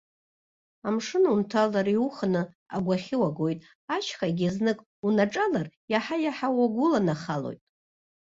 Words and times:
Амшын 0.87 1.23
унҭалар, 1.33 1.87
иуханы 1.95 2.41
агәахьы 2.75 3.15
уагоит, 3.21 3.59
ашьхагьы 3.95 4.47
знык 4.55 4.79
унаҿалар, 5.05 5.67
иаҳа-иаҳа 5.91 6.47
уагәыланахалоит. 6.57 7.61